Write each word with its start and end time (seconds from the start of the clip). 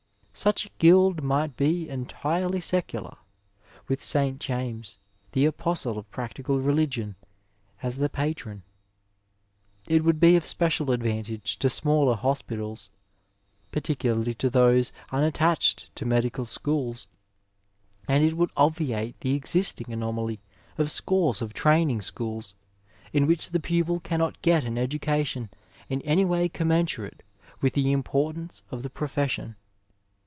Sach 0.33 0.65
a 0.65 0.69
guild 0.79 1.21
might 1.21 1.55
be 1.55 1.87
entirely 1.87 2.59
secular, 2.61 3.17
with 3.87 4.01
St. 4.01 4.39
James, 4.39 4.97
the 5.33 5.45
Apostle 5.45 5.99
of 5.99 6.09
practical 6.09 6.59
religion, 6.59 7.15
as 7.83 7.97
the 7.97 8.09
patron. 8.09 8.63
It 9.87 10.03
would 10.03 10.19
be 10.19 10.35
of 10.35 10.45
special 10.45 10.91
advantage 10.91 11.59
to 11.59 11.69
smaller 11.69 12.15
hospitals, 12.15 12.89
particularly 13.71 14.33
to 14.35 14.49
those 14.49 14.91
un 15.11 15.23
attached 15.23 15.95
to 15.97 16.05
Medical 16.05 16.45
Schools, 16.45 17.05
and 18.07 18.23
it 18.23 18.33
would 18.35 18.51
obviate 18.57 19.19
the 19.19 19.35
existing 19.35 19.91
anomaly 19.93 20.39
of 20.77 20.89
scores 20.89 21.43
of 21.43 21.53
training 21.53 22.01
schools, 22.01 22.55
in 23.13 23.27
which 23.27 23.49
the 23.49 23.59
pupils 23.59 24.01
cannot 24.03 24.41
get 24.41 24.63
an 24.63 24.77
education 24.77 25.49
in 25.87 26.01
any 26.01 26.25
way 26.25 26.49
com 26.49 26.69
mensurate 26.69 27.19
with 27.59 27.73
the 27.73 27.91
importance 27.91 28.63
of 28.71 28.81
the 28.81 28.89
profession. 28.89 29.55